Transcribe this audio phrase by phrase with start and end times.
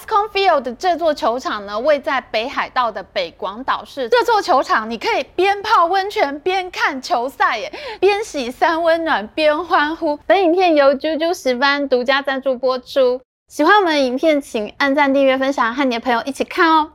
[0.00, 4.08] ESCON Field 这座球场呢，位在北海道的北广岛市。
[4.08, 10.18] 这座球场你可以边泡温泉边看球赛，耶，边洗三温暖边欢呼。
[10.26, 13.20] 本影片由啾啾石斑独家赞助播出。
[13.48, 16.92] 喜欢我们的影片，请按赞、订阅、分享，和你的朋友一起看哦。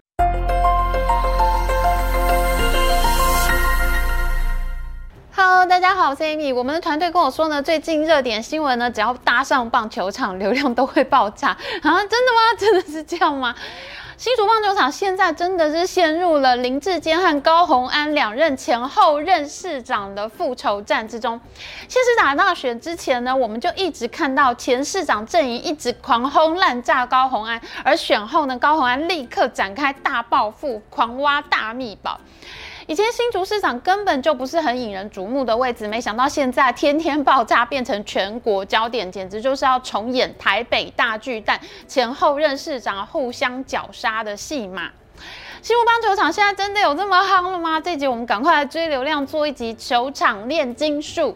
[5.47, 6.51] Hello，大家好，我是 Amy。
[6.51, 11.49] 我们的团队跟我说呢，最近热点新闻呢，只要搭上棒球场，流量都会爆炸。
[11.49, 12.57] 啊，真的吗？
[12.57, 13.53] 真的是这样吗？
[14.17, 21.39] 新竹棒球场现在真的是陷入了林志坚和高虹安两任前后任市长的复仇战之中。
[21.87, 32.19] 县市长大选之前呢，我们就一直看到前市长阵营一直狂轰滥炸高虹安，而选后呢，高虹安立刻展开大报复，狂挖大秘宝。
[32.87, 44.91] 以前新竹市长根本就不是很引人瞩目的位置，没想到现在天天爆炸，变成全国焦点，简直就是要重演台北大巨蛋前后任市长互相绞杀的戏码。
[45.63, 47.79] 新竹棒球场现在真的有这么夯了吗？
[47.79, 51.35] 这集我们赶快来追流量，做一集球场炼金术。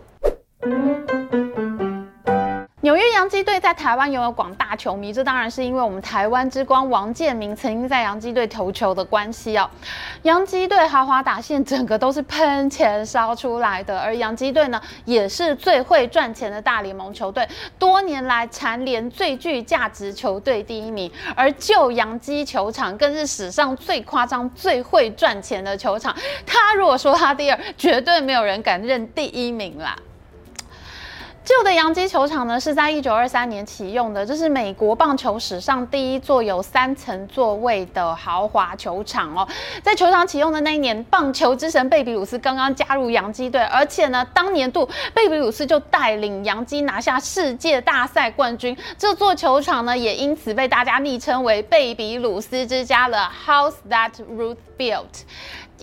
[2.90, 9.70] 纽约洋基队在台湾拥有广大球迷，这当然是因为我们台湾之光王建民曾经在洋基队投球的关系哦。
[10.23, 21.12] 洋基队豪华打线整个都是喷钱烧出来的，而洋基队呢，也是最会赚钱的大联盟球队，多年来蝉联最具价值球队第一名。
[21.36, 26.16] 而旧洋基球场更是史上最夸张、最会赚钱的球场。
[26.44, 29.95] 他如果说他第二，绝对没有人敢认第一名啦。
[31.50, 39.47] 旧的洋基球场呢，是在一九二三年启用的，这是美国棒球史上第一座有三层座位的豪华球场哦。
[39.81, 48.77] 在球场启用的那一年，棒球之神贝比鲁斯刚刚加入洋基队，而且呢，当年度贝比鲁斯就带领洋基拿下世界大赛冠军。
[48.95, 55.23] 这座球场呢，也因此被大家昵称为贝比鲁斯之家了 House that Ruth built，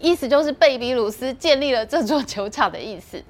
[0.01, 3.21] 意思就是贝比鲁斯建立了这座球场的意思。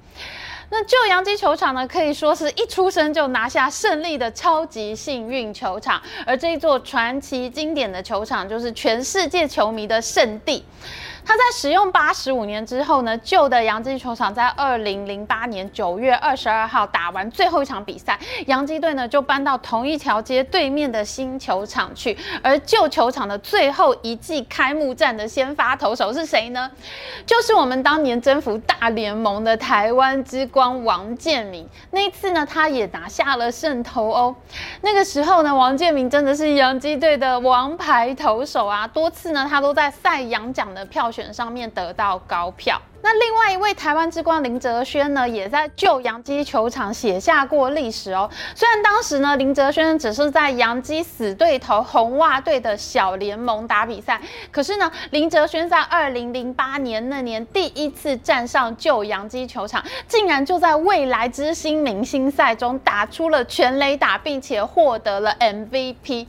[0.69, 10.65] 那旧洋基球场呢，可以说是一出生就拿下胜利的超级幸运球场，而这一座传奇经典的球场，就是全世界球迷的圣地。
[11.27, 22.17] 它在使用八十五年之后呢，旧的洋基球场在二零零八年九月二十二号打完最后一场比赛，洋基队呢就搬到同一条街对面的新球场去。
[22.41, 26.71] 而旧球场的最后一季开幕战的先发投手是谁呢？
[27.25, 31.67] 就是我们当年征服大联盟的台湾之光王建民。
[31.91, 34.33] 那一次呢，他也拿下了胜投哦。
[34.79, 41.27] 那个时候呢，王建民真的是洋基队的王牌投手啊，多次呢他都在赛扬奖的票选。
[41.37, 42.81] 上面得到高票。
[43.03, 48.29] 那另外一位台湾之光林哲轩呢，也在旧洋基球场写下过历史哦。
[48.55, 54.19] 虽然当时呢，林哲轩只是在洋基死对头红袜队的小联盟打比赛，
[54.51, 66.25] 可是呢，林哲轩在二零零八年那年第一次站上旧洋基球场，竟然就在未来之星明星赛中打出了全垒打，并且获得了 MVP。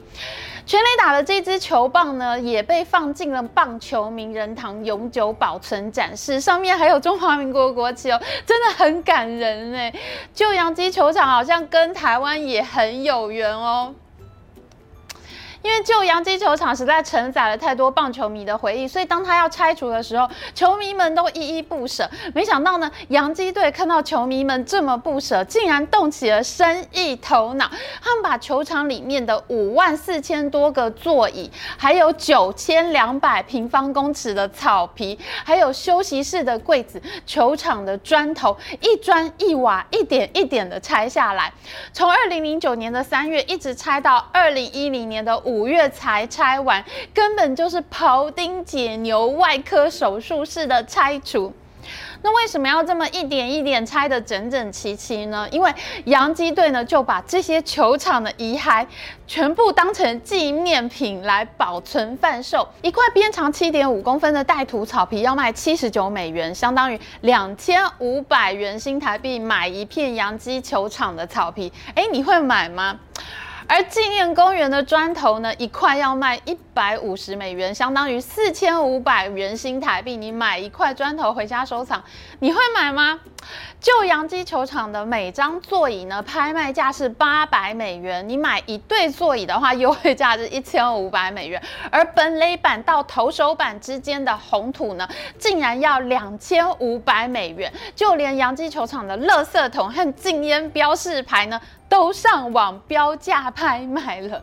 [0.68, 9.98] 全垒打的这支球棒呢，也被放进了棒球名人堂永久保存展示，上面还有中华民国国旗哦，真的很感人呢。
[10.34, 13.94] 旧洋基球场好像跟台湾也很有缘哦。
[15.62, 22.08] 因为旧洋基球场实在承载了太多棒球迷的回忆，所以当他要拆除的时候，球迷们都依依不舍。
[22.34, 27.68] 没想到呢，洋基队看到球迷们这么不舍，竟然动起了生意头脑，
[28.00, 41.52] 他们把球场里面的五万四千多个座椅，还有九千两百平方公尺的草皮，还有休息室的柜子、球场的砖头，一砖一瓦，一点一点的拆下来，
[41.92, 45.68] 从二零零九年的三月一直拆到二零一零年的五。
[45.68, 46.82] 月才拆完，
[47.12, 51.52] 根本就是庖丁解牛、外科手术式的拆除。
[52.22, 55.46] 那为什么要这么一点一点拆得整整齐齐呢？
[55.50, 55.70] 因为
[56.06, 58.86] 洋基队呢就把这些球场的遗骸
[59.26, 62.66] 全部当成纪念品来保存贩售。
[62.80, 71.70] 一块边长七点五公分的带土草皮要卖七十九美元，相当于两千五百元新台币买一片洋基球场的草皮。
[71.94, 72.98] 哎，你会买吗？
[73.70, 80.16] 而纪念公园的砖头呢，一块要卖一百五十美元，相当于四千五百元新台币。
[80.16, 82.02] 你买一块砖头回家收藏，
[82.40, 83.20] 你会买吗？
[83.80, 88.28] 旧洋基球场的每张座椅呢，拍卖价是八百美元。
[88.28, 91.62] 你买一对座椅的话，优惠价是一千五百美元。
[91.90, 95.08] 而本垒板到投手板之间的红土呢，
[95.38, 97.72] 竟然要两千五百美元。
[97.94, 104.42] 就连洋基球场的垃圾桶和禁烟标示牌呢，都上网标价拍卖了。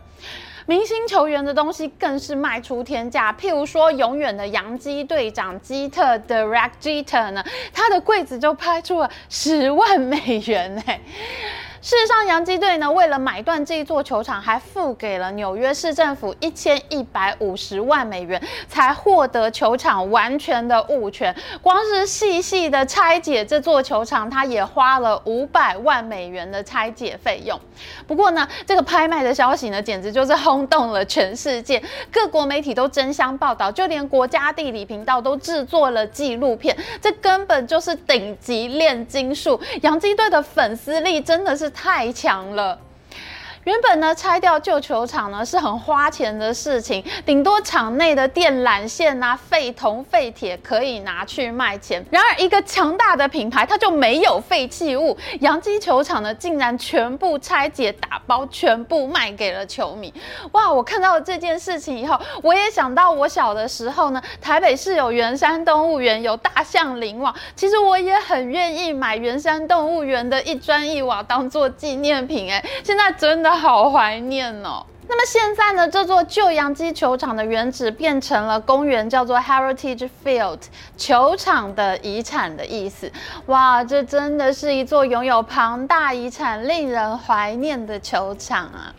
[0.66, 11.00] 明星球员的东西更是卖出天价，譬如说永远的洋基队长基特 Derek Jeter 呢，他的柜子就拍出了十万美元哎。
[11.82, 21.34] 事实上，洋基队呢，为了买断这一座球场，还付给了纽约市政府一千一百五十万美元，才获得球场完全的物权。
[21.62, 27.60] 光是细细的拆解这座球场，他也花了五百万美元的拆解费用。
[28.06, 31.80] 不过呢，这个拍卖的消息呢，简直就是轰动了全世界，
[32.10, 36.76] 各国媒体都争相报道，就连国家地理频道都制作了纪录片。
[37.00, 41.65] 这根本就是顶级炼金术，洋基队的粉丝力真的是。
[41.70, 42.85] 太强了。
[43.66, 52.04] 原本呢，拆掉旧球场呢是很花钱的事情，顶多场内的电缆线啊、废铜废铁可以拿去卖钱。
[52.12, 60.14] 然而，一个强大的品牌它就没有废弃物，洋基球场呢竟然全部拆解打包，全部卖给了球迷。
[60.52, 60.72] 哇！
[60.72, 72.48] 我看到了这件事情以后，我也想到我小的时候呢，台北市有圆山动物园，有大象林网，其实我也很愿意买圆山动物园的一砖一瓦当做纪念品。
[72.52, 73.55] 哎，现在真的。
[73.56, 74.84] 好怀念哦。
[75.08, 80.58] 那么现在呢，这座旧洋基球场的原址变成了公园，叫做 Heritage Field，
[80.96, 83.10] 球场的遗产的意思。
[83.46, 88.92] 哇，这真的是一座拥有庞大遗产、令人怀念的球场啊。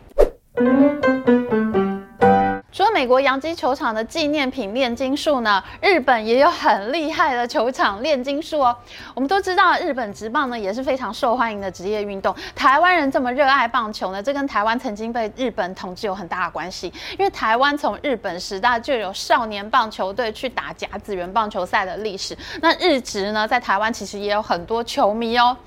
[2.78, 8.78] 除了美国洋基球场的纪念品炼金术呢，日本也有很厉害的球场炼金术哦。
[9.16, 12.36] 我们都知道，日本职棒呢也是非常受欢迎的职业运动。
[12.56, 16.94] 台湾人这么热爱棒球呢，这跟台湾曾经被日本统治有很大的关系。
[17.18, 22.38] 因为台湾从日本时代就有少年棒球队去打甲子园棒球赛的历史。
[22.62, 25.58] 那日职呢，在台湾其实也有很多球迷哦。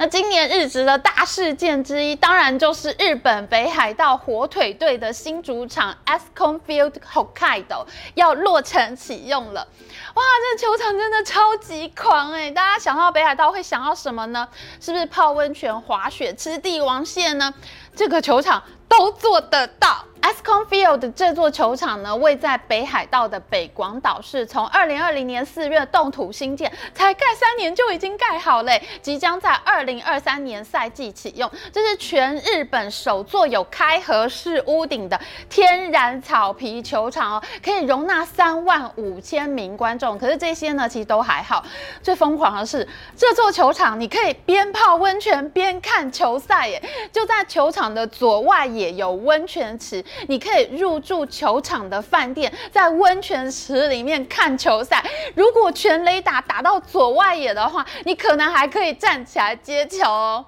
[0.00, 9.68] 那今年日职的大事件之一，当然就是日本北海道火腿队的新主场 ESCON Field Hokkaido 要落成启用了。
[10.14, 10.22] 哇，
[10.54, 12.50] 这球场真的超级狂哎！
[12.50, 14.48] 大家想到北海道会想到什么呢？
[14.80, 17.52] 是不是泡温泉、滑雪、吃帝王蟹呢？
[17.94, 20.06] 这个球场都做得到。
[20.22, 31.50] ESCON Field 这座球场呢，位在北海道的北广岛市，从二零二零年四月动土兴建，才盖三年就已经盖好嘞，即将在二零二三年赛季启用。
[31.72, 35.18] 这是全日本首座有开合式屋顶的
[35.48, 40.18] 天然草皮球场哦，可以容纳三万五千名观众。
[40.18, 41.64] 可是这些呢，其实都还好。
[42.02, 50.04] 最疯狂的是，这座球场你可以边泡温泉边看球赛耶，就在球场的左外野有温泉池。
[50.28, 55.04] 你可以入住球场的饭店，在温泉池里面看球赛。
[55.34, 60.44] 如果全雷打打到左外野的话，你可能还可以站起来接球。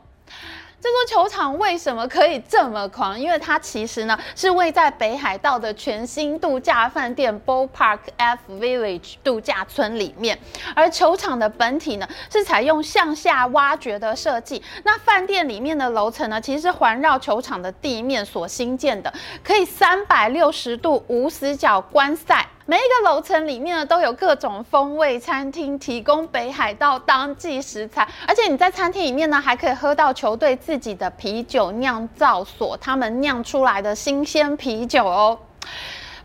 [0.83, 3.19] 这座球场为什么可以这么狂？
[3.19, 10.37] 因为它其实呢是位在北海道的全新度假饭店 Ballpark F Village 度假村里面，
[10.75, 14.61] 而球场的本体呢是采用向下挖掘的设计。
[14.83, 19.15] 那饭店里面的楼层呢，其实是环绕球场的地面所新建的，
[19.45, 22.49] 可以三百六十度无死角观赛。
[22.65, 35.37] 每一个楼层里面呢，都有各种风味餐厅提供北海道当季食材，而且你在餐厅里面呢，还可以喝到球队自己的啤酒酿造所他们酿出来的新鲜啤酒哦。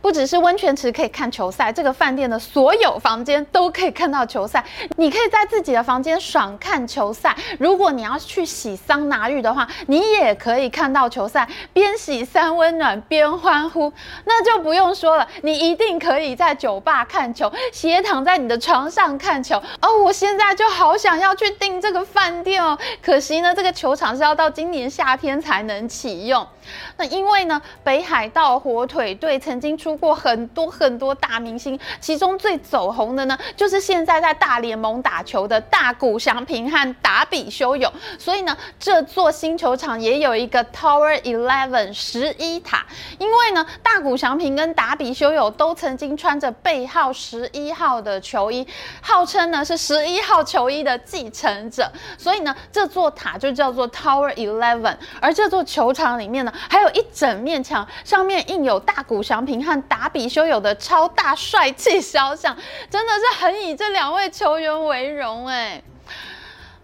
[0.08, 4.64] 不只是温泉池可以看球赛，这个饭店的所有房间都可以看到球赛。
[4.96, 7.36] 你可以在自己的房间爽看球赛。
[7.60, 13.92] 如果你要去洗桑拿浴的话，你也可以看到球赛，边洗三温暖边欢呼。
[14.24, 19.62] 那就不用说了，你一定可以在酒吧看球，斜躺在你的床上看球。
[19.82, 22.78] 哦，我现在就好想要去订这个饭店哦。
[23.02, 26.48] 可惜呢，这个球场是要到今年夏天才能启用。
[26.96, 37.92] 那因为呢，北海道火腿队曾经出过很多很多大明星，其中最走红的呢，就是现在在大联盟打球的大谷翔平和达比修友。
[38.18, 42.86] 所以呢，这座新球场也有一个 Tower Eleven 十一塔。
[43.18, 48.66] 因为呢，大谷翔平跟达比修友都曾经穿着背号十一号的球衣，
[49.02, 51.92] 号称呢是十一号球衣的继承者。
[52.18, 54.96] 所以呢，这座塔就叫做 Tower Eleven。
[55.20, 62.56] 而这座球场里面呢，还有一整面墙，上面印有大谷翔平和达比修有的超大帅气肖像，
[62.90, 65.82] 真的是很以这两位球员为荣哎。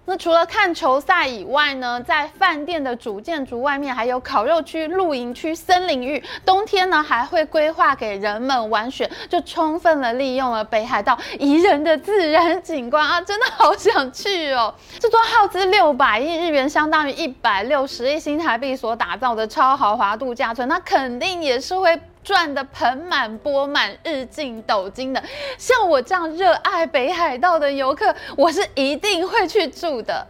[0.06, 14.76] 那除了看球赛以外呢，在饭店的主建筑外面还有烤肉区、露营区、森林浴，冬天呢还会规划给人们玩雪，就充分的利用了北海道宜人的自然景观啊，真的好想去哦！
[15.00, 21.98] 这座耗资六百亿日元，相当于一百六十亿新台币所打造的超豪华度假村，那肯定也是会。
[22.24, 25.22] 赚得盆满钵满、日进斗金的，
[25.58, 30.26] 像我这样热爱北海道的游客，我是一定会去住的。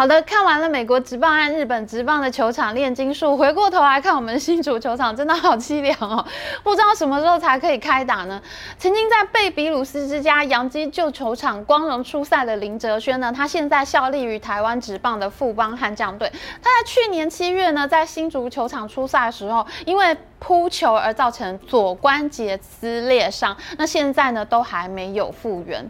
[0.00, 6.24] 好的，看完了美国职棒和日本职棒的球场炼金术，回过头来看我们新竹球场，真的好凄凉哦！
[6.62, 8.40] 不知道什么时候才可以开打呢？
[8.78, 16.32] 曾经在贝比鲁斯之家洋基旧球场光荣出赛的林哲轩呢，他现在效力于台湾职棒的富邦悍将队。
[16.62, 25.88] 他在去年七月呢，在新竹球场出赛的时候，因为扑球而造成左关节撕裂伤，那现在呢都还没有复原，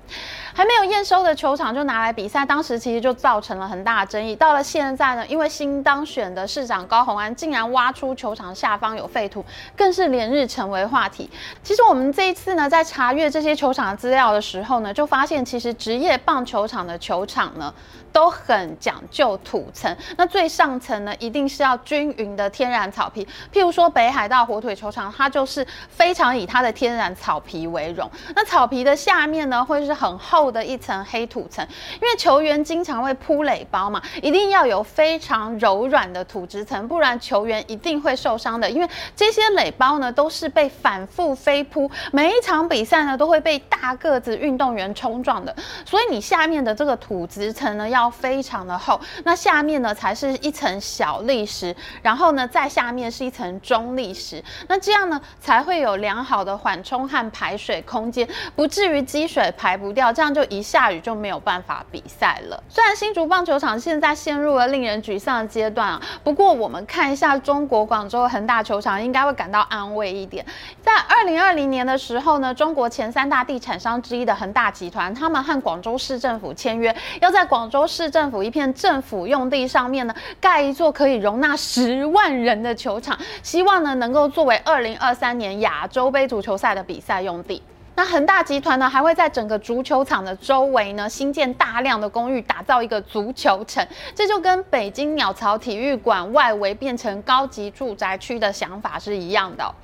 [0.53, 4.37] 还没有验收的球场就拿来比赛，当时其实就造成了很大的争议。
[4.37, 9.43] 到了现在呢，因为新当选的市长高虹安竟然挖出球场下方有废土，
[9.77, 11.31] 更是连日成为话题。
[11.63, 17.73] 其实我们这一次呢，在查阅这些球场的资料的时候呢，就发现其实职业棒球场的球场呢。
[18.13, 23.25] 都很讲究土层，那最上层呢，一定是要均匀的天然草皮。
[23.53, 28.11] 譬如说北海道火腿球场，它就是非常以它的天然草皮为荣。
[28.35, 38.71] 那草皮的下面呢，会是很厚的一层黑土层，因为球员经常会扑垒包嘛，一定要有非常柔软的土质层，不然球员一定会受伤的。
[38.71, 45.55] 因为这些垒包呢，都是被反复飞扑，每一场比赛呢，都会被大个子运动员冲撞的，
[45.85, 54.30] 所以你下面的这个土质层呢，要非常的厚，那下面呢才是一层小砾石，然后呢在下面是一层中砾石，
[54.69, 62.63] 那这样呢才会有良好的缓冲和排水空间，不至于积水排不掉，这样就一下雨就没有办法比赛了。
[62.69, 70.45] 虽然新竹棒球场现在陷入了令人沮丧的阶段啊，不过我们看一下中国广州恒大球场，应该会感到安慰一点。
[70.83, 77.81] 在二零二零年的时候呢，中国前三大地产商之一的恒大集团，他们和广州市政府签约，要在广州。
[77.91, 87.63] 市政府一片政府用地上面呢，盖一座可以容纳十万人的球场，希望呢能够都作为二零二三年亚洲杯足球赛的比赛用地。
[87.95, 93.87] 那恒大集团呢，还会在整个足球场的周围呢，新建大量的公寓，打造一个足球城。
[94.15, 99.75] 这就跟北京鸟巢体育馆外围变成高级住宅区的想法是一样的。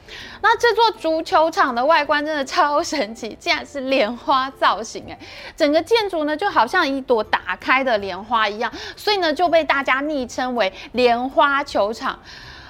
[0.42, 5.18] 那这座足球场的外观真的超神奇，竟然是莲花造型哎！
[5.56, 12.18] 整个建筑呢，就好像一朵打开的莲花一样，所以呢，就被大家昵称为莲花球场。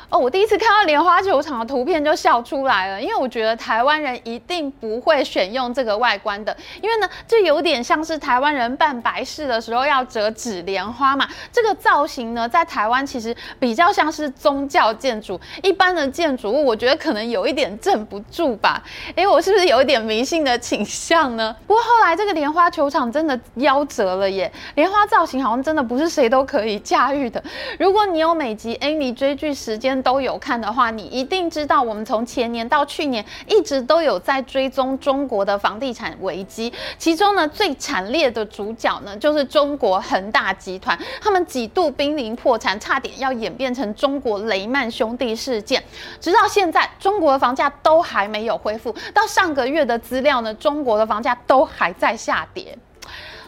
[0.09, 11.29] 哦，我第一次看到莲花球场的图片就笑出来了，因为我觉得台湾人一定不会选用这个外观的，因为呢，这有点像是台湾人办白事的时候要折纸莲花嘛。
[11.53, 18.81] 这个造型呢，在台湾其实比较像是宗教建筑，一般的建筑物，我觉得可能有一点镇不住吧。
[19.17, 21.55] 诶，我是不是有一点迷信的倾向呢？
[21.67, 27.43] 不过后来这个莲花球场真的夭折了耶，莲花造型好像真的不是谁都可以驾驭的。
[27.79, 36.73] 如果你有美籍 Amy 追剧时间都有看的话，你一定知道，我们从前年到去年一直都有在追踪中国的房地产危机。
[36.99, 45.83] 其中呢，最惨烈的主角呢，就是中国恒大集团，他们几度濒临破产，差点要演变成中国雷曼兄弟事件。
[46.21, 48.95] 直到现在，中国的房价都还没有恢复。
[49.13, 52.77] 到上个月的资料呢，中国的房价都还在下跌。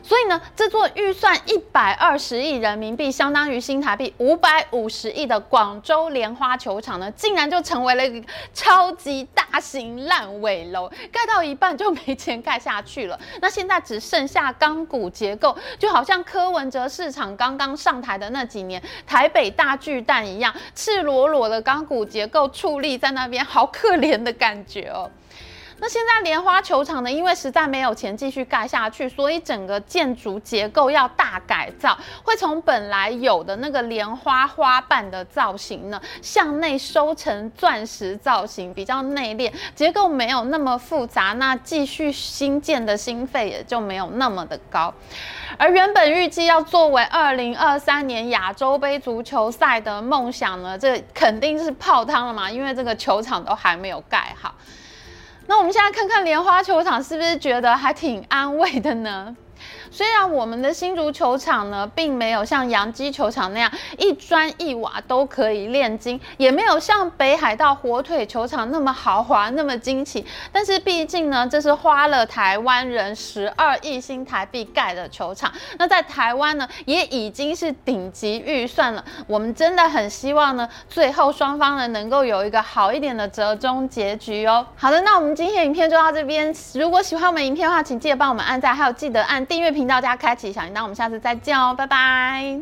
[0.09, 13.21] 所以呢，这座预算一百二十亿人民币，相当于新台币五百五十亿的广州莲花球场呢，竟然就成为了一个超级大型烂尾楼，盖到一半就没钱盖下去了。
[13.43, 25.11] 那现在只剩下钢骨结构，就好像柯文哲市长刚刚上台的那几年，台北大巨蛋一样，赤裸裸的钢骨结构矗立在那边，好可怜的感觉哦。
[25.81, 44.93] 那现在莲花球场呢，因为实在没有钱继续盖下去，所以整个建筑结构要大改造，会从本来有的那个莲花花瓣的造型呢，向内收成钻石造型，比较内敛，结构没有那么复杂，那继续新建的经费也就没有那么的高。
[45.57, 54.53] 而原本预计要作为二零二三年亚洲杯足球赛的梦想呢，这肯定是泡汤了嘛，因为这个球场都还没有盖好。
[55.51, 59.35] 那我们现在看看莲花球场，是不是觉得还挺安慰的呢？
[59.91, 79.05] 虽然我们的新竹球场呢，并没有像洋基球场那样一砖一瓦都可以炼金，也没有像北海道火腿球场那么豪华、那么惊奇，但是毕竟呢，这是花了台湾人十二亿新台币盖的球场，那在台湾呢，也已经是顶级预算了。
[79.27, 84.67] 我们真的很希望呢，最后双方呢能够有一个好一点的折中结局哦。
[84.77, 86.55] 好的，那我们今天的影片就到这边。
[86.75, 90.83] 如果喜欢我们影片的话，请记得帮我们按赞，还有记得按订阅频道加开启小铃铛。
[90.83, 92.59] 我们下次再见哦，拜拜。